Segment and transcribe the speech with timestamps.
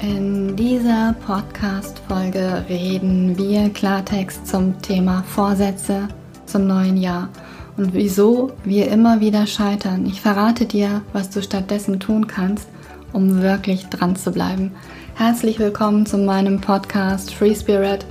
[0.00, 6.06] In dieser Podcast-Folge reden wir Klartext zum Thema Vorsätze
[6.46, 7.28] zum neuen Jahr
[7.76, 10.06] und wieso wir immer wieder scheitern.
[10.06, 12.68] Ich verrate dir, was du stattdessen tun kannst,
[13.12, 14.70] um wirklich dran zu bleiben.
[15.16, 18.06] Herzlich willkommen zu meinem Podcast Free Spirit,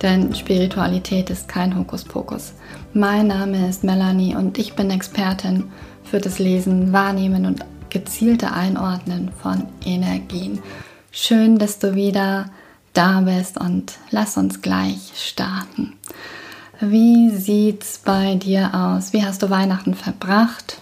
[0.00, 2.54] denn Spiritualität ist kein Hokuspokus.
[2.94, 5.64] Mein Name ist Melanie und ich bin Expertin
[6.02, 7.60] für das Lesen, Wahrnehmen und
[7.90, 10.60] gezielte Einordnen von Energien.
[11.12, 12.50] Schön, dass du wieder
[12.92, 15.94] da bist und lass uns gleich starten.
[16.78, 19.12] Wie sieht's bei dir aus?
[19.12, 20.78] Wie hast du Weihnachten verbracht?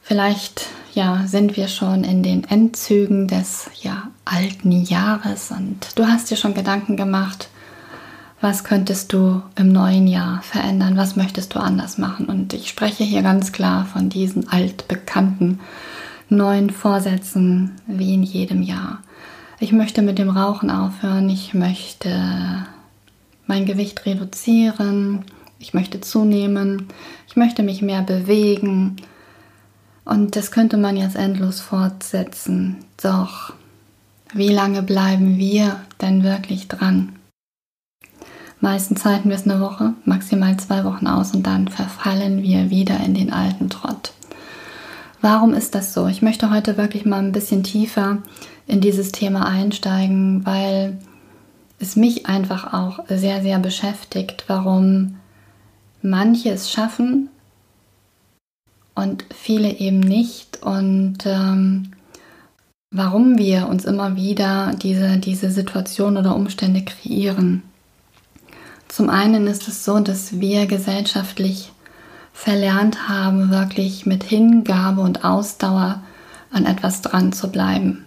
[0.00, 6.30] Vielleicht ja, sind wir schon in den Endzügen des ja, alten Jahres und du hast
[6.30, 7.48] dir schon Gedanken gemacht,
[8.40, 12.26] was könntest du im neuen Jahr verändern, was möchtest du anders machen?
[12.26, 15.58] Und ich spreche hier ganz klar von diesen altbekannten
[16.36, 19.02] neuen Vorsätzen wie in jedem Jahr.
[19.60, 22.66] Ich möchte mit dem Rauchen aufhören, ich möchte
[23.46, 25.24] mein Gewicht reduzieren,
[25.58, 26.88] ich möchte zunehmen,
[27.28, 28.96] ich möchte mich mehr bewegen
[30.04, 32.78] und das könnte man jetzt endlos fortsetzen.
[33.02, 33.52] Doch
[34.34, 37.12] wie lange bleiben wir denn wirklich dran?
[38.60, 42.98] Meistens halten wir es eine Woche, maximal zwei Wochen aus und dann verfallen wir wieder
[43.00, 44.12] in den alten Trott.
[45.22, 46.08] Warum ist das so?
[46.08, 48.18] Ich möchte heute wirklich mal ein bisschen tiefer
[48.66, 50.98] in dieses Thema einsteigen, weil
[51.78, 55.16] es mich einfach auch sehr, sehr beschäftigt, warum
[56.02, 57.28] manche es schaffen
[58.96, 61.92] und viele eben nicht und ähm,
[62.90, 67.62] warum wir uns immer wieder diese, diese Situation oder Umstände kreieren.
[68.88, 71.70] Zum einen ist es so, dass wir gesellschaftlich
[72.32, 76.02] verlernt haben, wirklich mit Hingabe und Ausdauer
[76.50, 78.06] an etwas dran zu bleiben.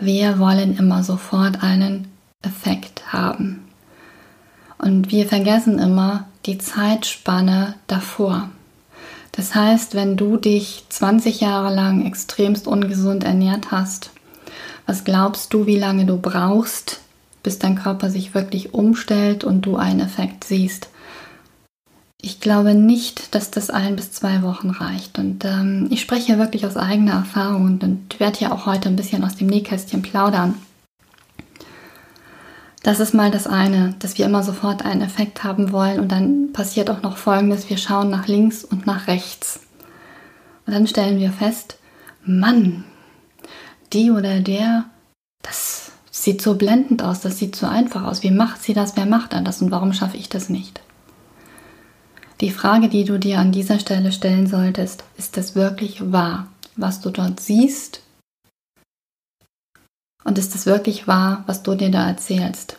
[0.00, 2.08] Wir wollen immer sofort einen
[2.42, 3.64] Effekt haben.
[4.78, 8.50] Und wir vergessen immer die Zeitspanne davor.
[9.32, 14.10] Das heißt, wenn du dich 20 Jahre lang extremst ungesund ernährt hast,
[14.86, 17.00] was glaubst du, wie lange du brauchst,
[17.42, 20.88] bis dein Körper sich wirklich umstellt und du einen Effekt siehst?
[22.24, 25.18] Ich glaube nicht, dass das ein bis zwei Wochen reicht.
[25.18, 28.96] Und ähm, ich spreche wirklich aus eigener Erfahrung und, und werde ja auch heute ein
[28.96, 30.54] bisschen aus dem Nähkästchen plaudern.
[32.82, 36.54] Das ist mal das eine, dass wir immer sofort einen Effekt haben wollen und dann
[36.54, 39.60] passiert auch noch Folgendes, wir schauen nach links und nach rechts.
[40.64, 41.76] Und dann stellen wir fest,
[42.24, 42.84] Mann,
[43.92, 44.86] die oder der,
[45.42, 48.22] das sieht so blendend aus, das sieht so einfach aus.
[48.22, 50.80] Wie macht sie das, wer macht das und warum schaffe ich das nicht?
[52.44, 57.00] Die Frage, die du dir an dieser Stelle stellen solltest, ist es wirklich wahr, was
[57.00, 58.02] du dort siehst?
[60.24, 62.76] Und ist es wirklich wahr, was du dir da erzählst?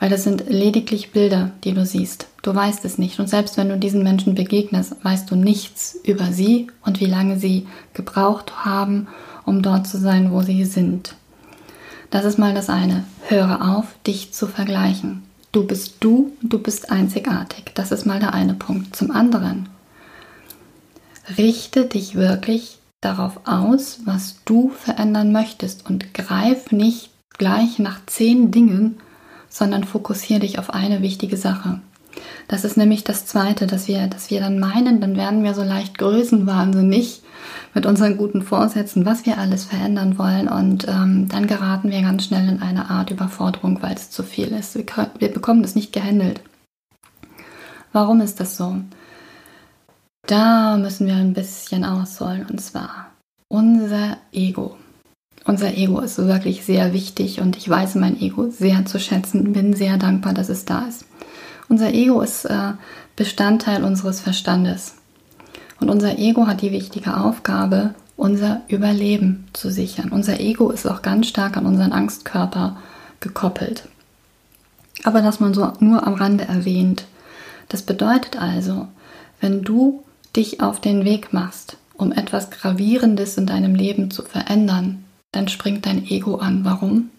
[0.00, 2.26] Weil das sind lediglich Bilder, die du siehst.
[2.42, 3.20] Du weißt es nicht.
[3.20, 7.38] Und selbst wenn du diesen Menschen begegnest, weißt du nichts über sie und wie lange
[7.38, 9.06] sie gebraucht haben,
[9.44, 11.14] um dort zu sein, wo sie sind.
[12.10, 13.04] Das ist mal das eine.
[13.28, 15.22] Höre auf, dich zu vergleichen.
[15.54, 17.66] Du bist du, du bist einzigartig.
[17.74, 18.96] Das ist mal der eine Punkt.
[18.96, 19.68] Zum anderen,
[21.38, 28.50] richte dich wirklich darauf aus, was du verändern möchtest und greif nicht gleich nach zehn
[28.50, 28.96] Dingen,
[29.48, 31.80] sondern fokussiere dich auf eine wichtige Sache.
[32.48, 35.62] Das ist nämlich das Zweite, dass wir, dass wir dann meinen, dann werden wir so
[35.62, 37.22] leicht größenwahnsinnig
[37.74, 40.48] mit unseren guten Vorsätzen, was wir alles verändern wollen.
[40.48, 44.48] Und ähm, dann geraten wir ganz schnell in eine Art Überforderung, weil es zu viel
[44.48, 44.74] ist.
[44.74, 44.84] Wir,
[45.18, 46.40] wir bekommen das nicht gehandelt.
[47.92, 48.76] Warum ist das so?
[50.26, 52.46] Da müssen wir ein bisschen ausholen.
[52.50, 53.12] Und zwar
[53.48, 54.76] unser Ego.
[55.44, 59.74] Unser Ego ist wirklich sehr wichtig und ich weiß mein Ego sehr zu schätzen, bin
[59.74, 61.04] sehr dankbar, dass es da ist.
[61.68, 62.72] Unser Ego ist äh,
[63.14, 64.96] Bestandteil unseres Verstandes.
[65.84, 70.12] Und unser Ego hat die wichtige Aufgabe, unser Überleben zu sichern.
[70.12, 72.78] Unser Ego ist auch ganz stark an unseren Angstkörper
[73.20, 73.86] gekoppelt.
[75.02, 77.04] Aber dass man so nur am Rande erwähnt.
[77.68, 78.88] Das bedeutet also,
[79.42, 80.02] wenn du
[80.34, 85.84] dich auf den Weg machst, um etwas Gravierendes in deinem Leben zu verändern, dann springt
[85.84, 86.64] dein Ego an.
[86.64, 87.10] Warum?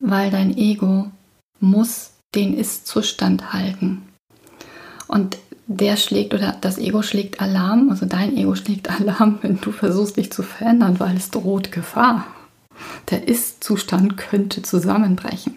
[0.00, 1.12] Weil dein Ego
[1.60, 4.02] muss den Ist-Zustand halten.
[5.06, 9.72] Und der schlägt oder das Ego schlägt Alarm, also dein Ego schlägt Alarm, wenn du
[9.72, 12.26] versuchst, dich zu verändern, weil es droht Gefahr.
[13.10, 15.54] Der Ist-Zustand könnte zusammenbrechen.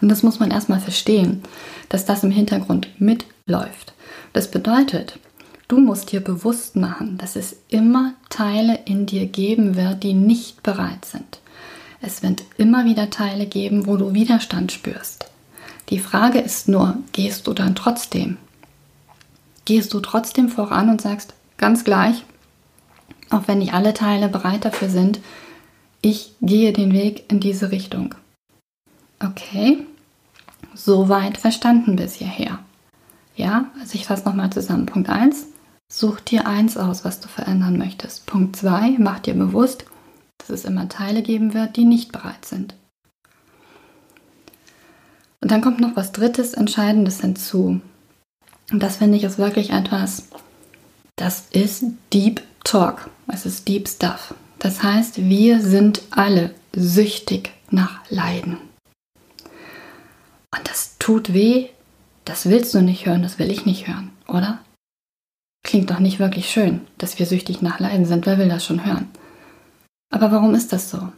[0.00, 1.42] Und das muss man erstmal verstehen,
[1.88, 3.92] dass das im Hintergrund mitläuft.
[4.32, 5.18] Das bedeutet,
[5.70, 10.64] Du musst dir bewusst machen, dass es immer Teile in dir geben wird, die nicht
[10.64, 11.38] bereit sind.
[12.02, 15.26] Es wird immer wieder Teile geben, wo du Widerstand spürst.
[15.88, 18.36] Die Frage ist nur, gehst du dann trotzdem?
[19.64, 22.24] Gehst du trotzdem voran und sagst, ganz gleich,
[23.30, 25.20] auch wenn nicht alle Teile bereit dafür sind,
[26.02, 28.14] ich gehe den Weg in diese Richtung.
[29.22, 29.86] Okay,
[30.74, 32.58] soweit verstanden bis hierher.
[33.36, 34.86] Ja, also ich fasse nochmal zusammen.
[34.86, 35.46] Punkt 1,
[35.88, 38.26] such dir eins aus, was du verändern möchtest.
[38.26, 39.84] Punkt 2, mach dir bewusst,
[40.38, 42.74] dass es immer Teile geben wird, die nicht bereit sind.
[45.42, 47.80] Und dann kommt noch was Drittes, Entscheidendes hinzu.
[48.70, 50.28] Und das finde ich ist wirklich etwas,
[51.16, 53.10] das ist Deep Talk.
[53.26, 54.34] Es ist Deep Stuff.
[54.58, 58.58] Das heißt, wir sind alle süchtig nach Leiden.
[60.52, 61.68] Und das tut weh,
[62.24, 64.60] das willst du nicht hören, das will ich nicht hören, oder?
[65.62, 68.26] Klingt doch nicht wirklich schön, dass wir süchtig nach Leiden sind.
[68.26, 69.08] Wer will das schon hören?
[70.10, 71.12] Aber warum ist das so?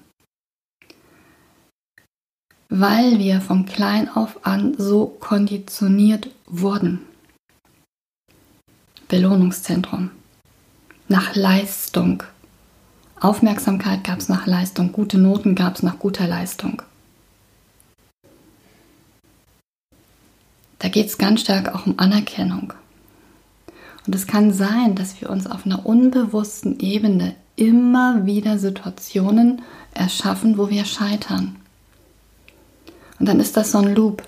[2.68, 7.00] Weil wir von klein auf an so konditioniert wurden.
[9.12, 10.10] Belohnungszentrum.
[11.06, 12.22] Nach Leistung.
[13.20, 14.90] Aufmerksamkeit gab es nach Leistung.
[14.90, 16.80] Gute Noten gab es nach guter Leistung.
[20.78, 22.72] Da geht es ganz stark auch um Anerkennung.
[24.06, 29.60] Und es kann sein, dass wir uns auf einer unbewussten Ebene immer wieder Situationen
[29.92, 31.56] erschaffen, wo wir scheitern.
[33.18, 34.22] Und dann ist das so ein Loop.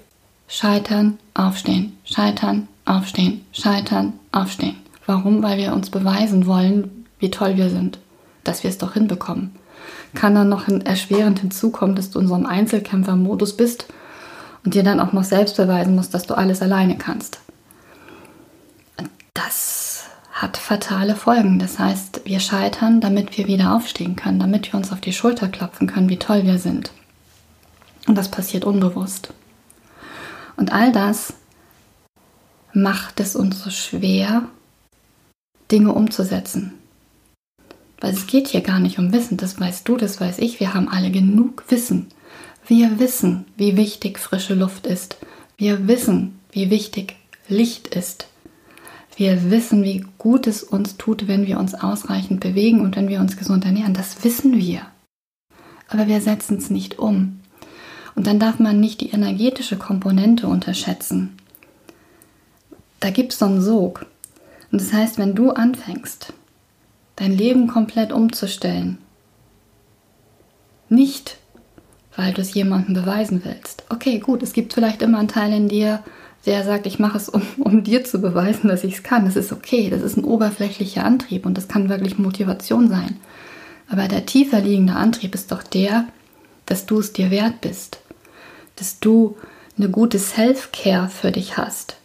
[0.47, 4.77] Scheitern, aufstehen, scheitern, aufstehen, scheitern, aufstehen.
[5.07, 5.43] Warum?
[5.43, 7.99] Weil wir uns beweisen wollen, wie toll wir sind,
[8.43, 9.55] dass wir es doch hinbekommen.
[10.15, 13.87] Kann dann noch erschwerend hinzukommen, dass du in so einem Einzelkämpfermodus bist
[14.65, 17.41] und dir dann auch noch selbst beweisen musst, dass du alles alleine kannst.
[19.35, 21.59] Das hat fatale Folgen.
[21.59, 25.49] Das heißt, wir scheitern, damit wir wieder aufstehen können, damit wir uns auf die Schulter
[25.49, 26.93] klopfen können, wie toll wir sind.
[28.07, 29.33] Und das passiert unbewusst.
[30.57, 31.35] Und all das
[32.75, 34.49] macht es uns so schwer,
[35.71, 36.75] Dinge umzusetzen.
[38.01, 40.75] Weil es geht hier gar nicht um Wissen, das weißt du, das weiß ich, wir
[40.75, 42.09] haben alle genug Wissen.
[42.67, 45.17] Wir wissen, wie wichtig frische Luft ist.
[45.57, 47.17] Wir wissen, wie wichtig
[47.49, 48.27] Licht ist.
[49.17, 53.21] Wir wissen, wie gut es uns tut, wenn wir uns ausreichend bewegen und wenn wir
[53.21, 53.95] uns gesund ernähren.
[53.95, 54.83] Das wissen wir.
[55.89, 57.41] Aber wir setzen es nicht um.
[58.17, 61.37] Und dann darf man nicht die energetische Komponente unterschätzen.
[63.05, 64.07] Da gibt es so einen Sog.
[64.73, 66.33] Und das heißt, wenn du anfängst,
[67.17, 68.97] dein Leben komplett umzustellen,
[70.89, 71.37] nicht
[72.17, 73.85] weil du es jemandem beweisen willst.
[73.91, 76.03] Okay, gut, es gibt vielleicht immer einen Teil in dir,
[76.47, 79.27] der sagt, ich mache es, um, um dir zu beweisen, dass ich es kann.
[79.27, 83.19] Das ist okay, das ist ein oberflächlicher Antrieb und das kann wirklich Motivation sein.
[83.87, 86.07] Aber der tiefer liegende Antrieb ist doch der,
[86.65, 87.99] dass du es dir wert bist,
[88.77, 89.37] dass du
[89.77, 91.99] eine gute Self-Care für dich hast.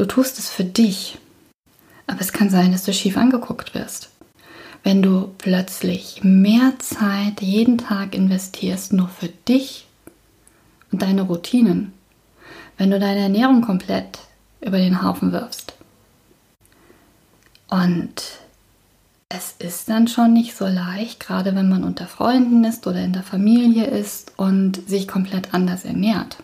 [0.00, 1.18] Du tust es für dich,
[2.06, 4.10] aber es kann sein, dass du schief angeguckt wirst
[4.82, 9.86] wenn du plötzlich mehr Zeit jeden Tag investierst, nur für dich
[10.90, 11.92] und deine Routinen,
[12.78, 14.20] wenn du deine Ernährung komplett
[14.60, 15.74] über den Haufen wirfst.
[17.68, 18.22] Und
[19.28, 23.12] es ist dann schon nicht so leicht, gerade wenn man unter Freunden ist oder in
[23.12, 26.38] der Familie ist und sich komplett anders ernährt.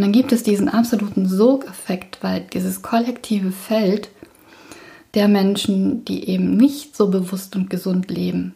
[0.00, 4.08] Und dann gibt es diesen absoluten Sogeffekt, weil dieses kollektive Feld
[5.12, 8.54] der Menschen, die eben nicht so bewusst und gesund leben.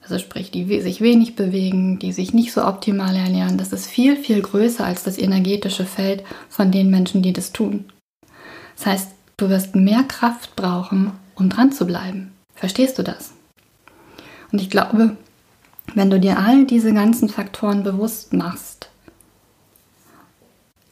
[0.00, 4.16] Also sprich, die sich wenig bewegen, die sich nicht so optimal ernähren, das ist viel,
[4.16, 7.84] viel größer als das energetische Feld von den Menschen, die das tun.
[8.78, 12.32] Das heißt, du wirst mehr Kraft brauchen, um dran zu bleiben.
[12.54, 13.34] Verstehst du das?
[14.52, 15.18] Und ich glaube,
[15.94, 18.77] wenn du dir all diese ganzen Faktoren bewusst machst,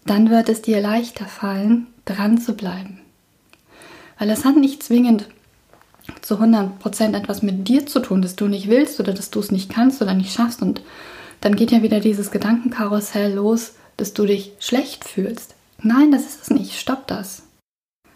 [0.07, 3.01] dann wird es dir leichter fallen, dran zu bleiben.
[4.19, 5.29] Weil es hat nicht zwingend
[6.23, 9.51] zu 100% etwas mit dir zu tun, dass du nicht willst oder dass du es
[9.51, 10.63] nicht kannst oder nicht schaffst.
[10.63, 10.81] Und
[11.41, 15.55] dann geht ja wieder dieses Gedankenkarussell los, dass du dich schlecht fühlst.
[15.83, 16.79] Nein, das ist es nicht.
[16.79, 17.43] Stopp das.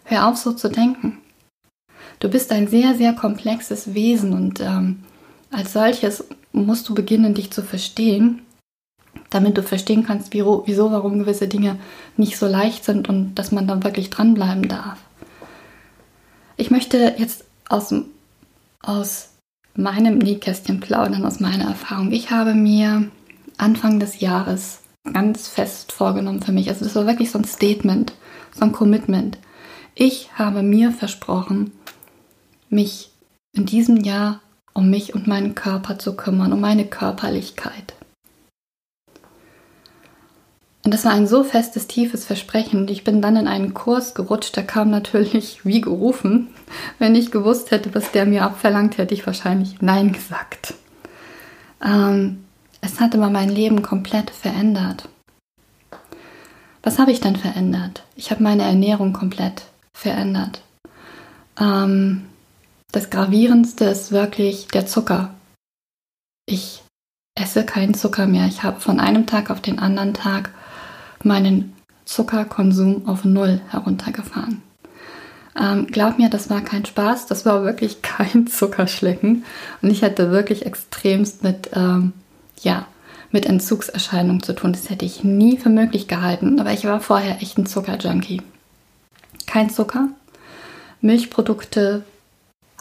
[0.05, 1.17] Hör auf, so zu denken.
[2.19, 5.03] Du bist ein sehr, sehr komplexes Wesen und ähm,
[5.51, 8.41] als solches musst du beginnen, dich zu verstehen,
[9.29, 11.77] damit du verstehen kannst, wieso, warum gewisse Dinge
[12.17, 14.99] nicht so leicht sind und dass man dann wirklich dranbleiben darf.
[16.57, 17.93] Ich möchte jetzt aus,
[18.81, 19.29] aus
[19.75, 22.11] meinem Nähkästchen plaudern, aus meiner Erfahrung.
[22.11, 23.09] Ich habe mir
[23.57, 26.69] Anfang des Jahres ganz fest vorgenommen für mich.
[26.69, 28.13] Also das war wirklich so ein Statement,
[28.53, 29.37] so ein Commitment.
[29.95, 31.71] Ich habe mir versprochen,
[32.69, 33.11] mich
[33.53, 34.41] in diesem Jahr
[34.73, 37.93] um mich und meinen Körper zu kümmern, um meine Körperlichkeit.
[40.83, 42.79] Und das war ein so festes, tiefes Versprechen.
[42.79, 46.49] Und ich bin dann in einen Kurs gerutscht, der kam natürlich wie gerufen.
[46.99, 50.73] Wenn ich gewusst hätte, was der mir abverlangt, hätte ich wahrscheinlich Nein gesagt.
[51.83, 52.43] Ähm,
[52.81, 55.07] es hat aber mein Leben komplett verändert.
[56.83, 58.03] Was habe ich dann verändert?
[58.15, 60.61] Ich habe meine Ernährung komplett verändert.
[61.59, 62.25] Ähm,
[62.91, 65.33] das Gravierendste ist wirklich der Zucker.
[66.47, 66.81] Ich
[67.35, 68.47] esse keinen Zucker mehr.
[68.47, 70.51] Ich habe von einem Tag auf den anderen Tag
[71.23, 71.73] meinen
[72.05, 74.61] Zuckerkonsum auf Null heruntergefahren.
[75.59, 79.43] Ähm, glaub mir, das war kein Spaß, das war wirklich kein Zuckerschlecken
[79.81, 82.13] und ich hatte wirklich extremst mit, ähm,
[82.61, 82.87] ja,
[83.31, 84.73] mit Entzugserscheinungen zu tun.
[84.73, 88.41] Das hätte ich nie für möglich gehalten, aber ich war vorher echt ein Zuckerjunkie.
[89.45, 90.09] Kein Zucker.
[91.01, 92.03] Milchprodukte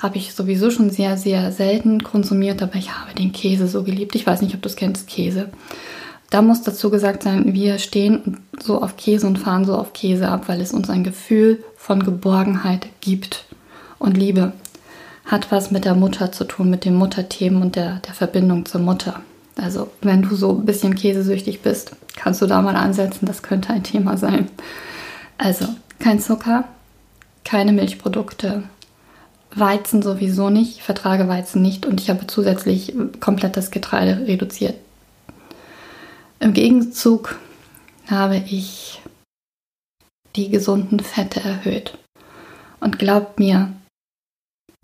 [0.01, 4.15] habe ich sowieso schon sehr, sehr selten konsumiert, aber ich habe den Käse so geliebt.
[4.15, 5.51] Ich weiß nicht, ob du es kennst, Käse.
[6.31, 10.29] Da muss dazu gesagt sein, wir stehen so auf Käse und fahren so auf Käse
[10.29, 13.47] ab, weil es uns ein Gefühl von Geborgenheit gibt.
[13.99, 14.53] Und Liebe
[15.25, 18.81] hat was mit der Mutter zu tun, mit den Mutterthemen und der, der Verbindung zur
[18.81, 19.21] Mutter.
[19.57, 23.73] Also wenn du so ein bisschen käsesüchtig bist, kannst du da mal ansetzen, das könnte
[23.73, 24.49] ein Thema sein.
[25.37, 25.67] Also
[25.99, 26.65] kein Zucker,
[27.45, 28.63] keine Milchprodukte,
[29.55, 34.77] Weizen sowieso nicht, ich vertrage Weizen nicht und ich habe zusätzlich komplett das Getreide reduziert.
[36.41, 37.39] Im Gegenzug
[38.09, 39.03] habe ich
[40.37, 41.99] die gesunden Fette erhöht.
[42.81, 43.73] Und glaubt mir,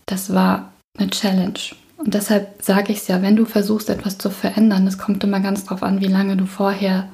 [0.04, 1.58] das war eine Challenge.
[1.96, 5.40] Und deshalb sage ich es ja, wenn du versuchst, etwas zu verändern, es kommt immer
[5.40, 7.08] ganz drauf an, wie lange du vorher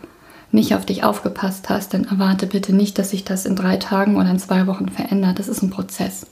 [0.50, 4.16] nicht auf dich aufgepasst hast, dann erwarte bitte nicht, dass sich das in drei Tagen
[4.16, 5.38] oder in zwei Wochen verändert.
[5.38, 6.26] Das ist ein Prozess.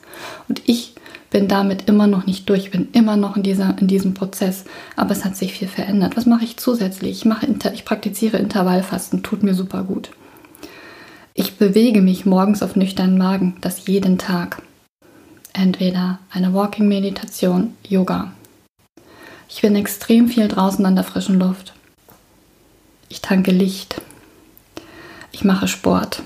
[0.48, 0.94] Und ich
[1.30, 4.64] bin damit immer noch nicht durch, bin immer noch in, dieser, in diesem Prozess,
[4.96, 6.16] aber es hat sich viel verändert.
[6.16, 7.18] Was mache ich zusätzlich?
[7.18, 10.10] Ich, mache, ich praktiziere Intervallfasten, tut mir super gut.
[11.34, 14.62] Ich bewege mich morgens auf nüchternen Magen, das jeden Tag.
[15.52, 18.32] Entweder eine Walking-Meditation, Yoga.
[19.48, 21.72] Ich bin extrem viel draußen an der frischen Luft.
[23.08, 24.00] Ich tanke Licht.
[25.32, 26.22] Ich mache Sport.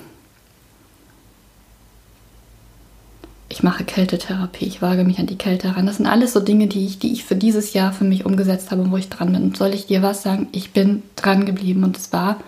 [3.55, 5.87] Ich mache Kältetherapie, ich wage mich an die Kälte heran.
[5.87, 8.73] Das sind alles so Dinge, die ich, die ich für dieses Jahr für mich umgesetzt
[8.73, 9.45] habe, wo ich dran bin.
[9.45, 10.49] Und soll ich dir was sagen?
[10.51, 12.41] Ich bin dran geblieben und es war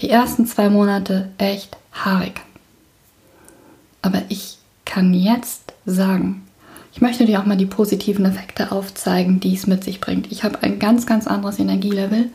[0.00, 2.40] die ersten zwei Monate echt haarig.
[4.00, 4.56] Aber ich
[4.86, 6.48] kann jetzt sagen,
[6.94, 10.32] ich möchte dir auch mal die positiven Effekte aufzeigen, die es mit sich bringt.
[10.32, 12.30] Ich habe ein ganz, ganz anderes Energielevel.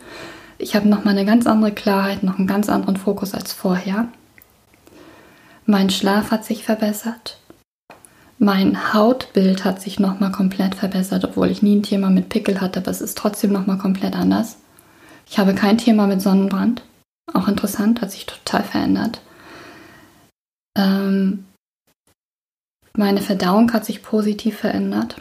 [0.58, 4.06] Ich habe nochmal eine ganz andere Klarheit, noch einen ganz anderen Fokus als vorher.
[5.64, 7.40] Mein Schlaf hat sich verbessert.
[8.38, 12.80] Mein Hautbild hat sich nochmal komplett verbessert, obwohl ich nie ein Thema mit Pickel hatte,
[12.80, 14.58] aber es ist trotzdem nochmal komplett anders.
[15.28, 16.82] Ich habe kein Thema mit Sonnenbrand.
[17.32, 19.20] Auch interessant, hat sich total verändert.
[20.76, 21.46] Ähm,
[22.96, 25.20] meine Verdauung hat sich positiv verändert.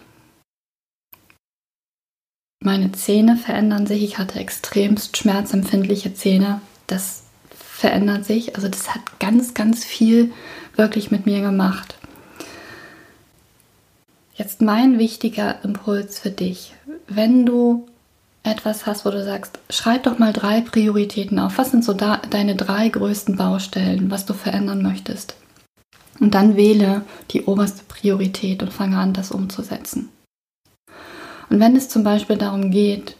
[2.61, 4.03] Meine Zähne verändern sich.
[4.03, 6.61] Ich hatte extremst schmerzempfindliche Zähne.
[6.87, 8.55] Das verändert sich.
[8.55, 10.33] Also das hat ganz, ganz viel
[10.75, 11.95] wirklich mit mir gemacht.
[14.35, 16.73] Jetzt mein wichtiger Impuls für dich.
[17.07, 17.87] Wenn du
[18.43, 21.57] etwas hast, wo du sagst, schreib doch mal drei Prioritäten auf.
[21.57, 25.35] Was sind so da, deine drei größten Baustellen, was du verändern möchtest?
[26.19, 30.09] Und dann wähle die oberste Priorität und fange an, das umzusetzen.
[31.49, 33.15] Und wenn es zum Beispiel darum geht,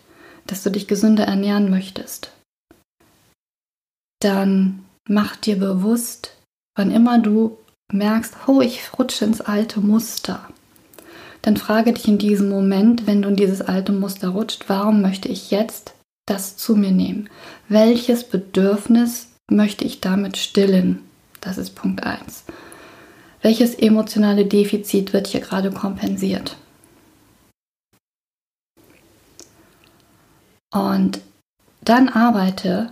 [0.48, 2.32] dass du dich gesünder ernähren möchtest,
[4.20, 6.36] dann mach dir bewusst,
[6.76, 7.58] wann immer du
[7.92, 10.50] merkst, oh, ich rutsche ins alte Muster,
[11.46, 15.30] dann frage dich in diesem Moment, wenn du in dieses alte Muster rutscht, warum möchte
[15.30, 15.94] ich jetzt
[16.26, 17.30] das zu mir nehmen?
[17.70, 21.02] Welches Bedürfnis möchte ich damit stillen?
[21.42, 22.46] Das ist Punkt 1.
[23.44, 26.58] Welches emotionale Defizit wird hier gerade kompensiert?
[30.74, 31.22] Und
[31.84, 32.92] dann arbeite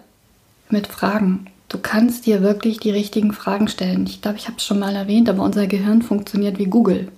[0.69, 1.47] mit Fragen.
[1.69, 4.05] Du kannst dir wirklich die richtigen Fragen stellen.
[4.05, 7.11] Ich glaube, ich habe es schon mal erwähnt, aber unser Gehirn funktioniert wie Google.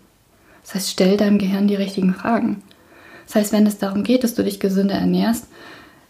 [0.65, 2.63] Das heißt, stell deinem Gehirn die richtigen Fragen.
[3.27, 5.45] Das heißt, wenn es darum geht, dass du dich gesünder ernährst,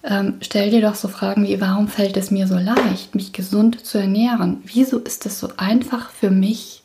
[0.04, 3.86] ähm, stell dir doch so Fragen wie, warum fällt es mir so leicht, mich gesund
[3.86, 4.62] zu ernähren?
[4.66, 6.84] Wieso ist es so einfach für mich,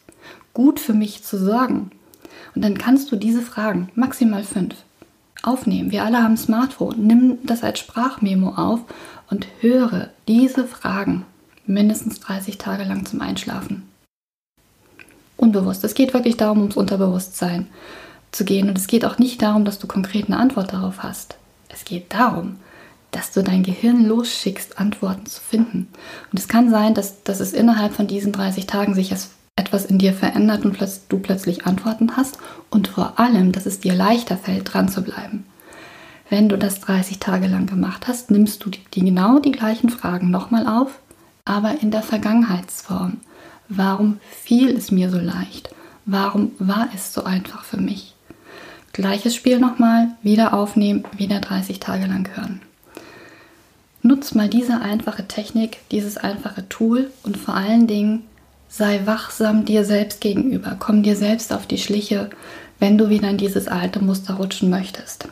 [0.53, 1.91] gut für mich zu sorgen?
[2.55, 4.75] Und dann kannst du diese Fragen, maximal fünf,
[5.43, 5.93] aufnehmen.
[5.93, 7.07] Wir alle haben Smartphone.
[7.07, 8.81] Nimm das als Sprachmemo auf
[9.31, 11.25] und höre diese Fragen
[11.67, 13.90] mindestens 30 Tage lang zum Einschlafen.
[15.41, 15.83] Unbewusst.
[15.85, 17.67] Es geht wirklich darum, ums Unterbewusstsein
[18.33, 18.69] zu gehen.
[18.69, 21.37] Und es geht auch nicht darum, dass du konkret eine Antwort darauf hast.
[21.69, 22.57] Es geht darum,
[23.11, 25.89] dass du dein Gehirn losschickst, Antworten zu finden.
[26.31, 29.13] Und es kann sein, dass, dass es innerhalb von diesen 30 Tagen sich
[29.57, 30.79] etwas in dir verändert und
[31.09, 32.39] du plötzlich Antworten hast
[32.71, 35.45] und vor allem, dass es dir leichter fällt, dran zu bleiben.
[36.29, 39.91] Wenn du das 30 Tage lang gemacht hast, nimmst du die, die genau die gleichen
[39.91, 41.01] Fragen nochmal auf,
[41.45, 43.19] aber in der Vergangenheitsform.
[43.73, 45.71] Warum fiel es mir so leicht?
[46.05, 48.15] Warum war es so einfach für mich?
[48.93, 52.61] Gleiches Spiel nochmal, wieder aufnehmen, wieder 30 Tage lang hören.
[54.03, 58.25] Nutz mal diese einfache Technik, dieses einfache Tool und vor allen Dingen
[58.69, 60.75] sei wachsam dir selbst gegenüber.
[60.77, 62.29] Komm dir selbst auf die Schliche,
[62.81, 65.29] wenn du wieder in dieses alte Muster rutschen möchtest.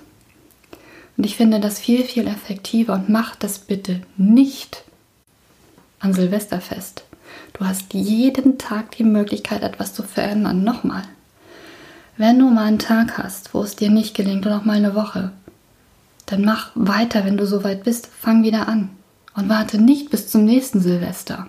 [1.16, 4.84] Und ich finde das viel, viel effektiver und mach das bitte nicht
[5.98, 7.07] an Silvesterfest.
[7.52, 10.64] Du hast jeden Tag die Möglichkeit, etwas zu verändern.
[10.64, 11.02] Nochmal.
[12.16, 14.94] Wenn du mal einen Tag hast, wo es dir nicht gelingt oder auch mal eine
[14.94, 15.32] Woche,
[16.26, 18.06] dann mach weiter, wenn du soweit bist.
[18.06, 18.90] Fang wieder an.
[19.34, 21.48] Und warte nicht bis zum nächsten Silvester.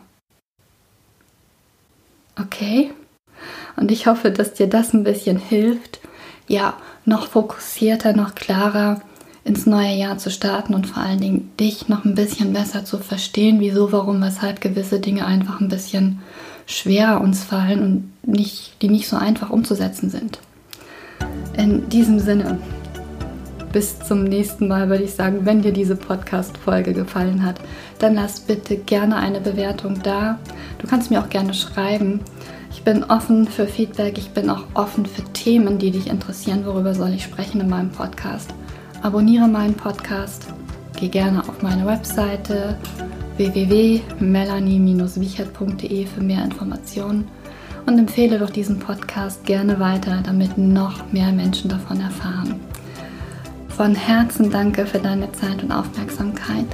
[2.40, 2.92] Okay?
[3.76, 6.00] Und ich hoffe, dass dir das ein bisschen hilft,
[6.48, 9.02] ja, noch fokussierter, noch klarer
[9.44, 12.98] ins neue Jahr zu starten und vor allen Dingen dich noch ein bisschen besser zu
[12.98, 16.20] verstehen, wieso, warum, weshalb gewisse Dinge einfach ein bisschen
[16.66, 20.40] schwerer uns fallen und nicht, die nicht so einfach umzusetzen sind.
[21.58, 22.60] In diesem Sinne,
[23.72, 27.60] bis zum nächsten Mal würde ich sagen, wenn dir diese Podcast-Folge gefallen hat,
[28.00, 30.40] dann lass bitte gerne eine Bewertung da.
[30.80, 32.22] Du kannst mir auch gerne schreiben.
[32.72, 36.66] Ich bin offen für Feedback, ich bin auch offen für Themen, die dich interessieren.
[36.66, 38.54] Worüber soll ich sprechen in meinem Podcast?
[39.02, 40.48] Abonniere meinen Podcast,
[41.00, 42.76] geh gerne auf meine Webseite
[43.38, 47.30] www.melanie-wichert.de für mehr Informationen
[47.86, 52.60] und empfehle doch diesen Podcast gerne weiter, damit noch mehr Menschen davon erfahren.
[53.70, 56.66] Von Herzen danke für deine Zeit und Aufmerksamkeit.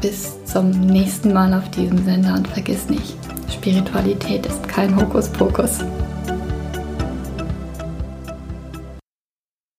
[0.00, 3.14] Bis zum nächsten Mal auf diesem Sender und vergiss nicht,
[3.48, 5.84] Spiritualität ist kein Hokuspokus.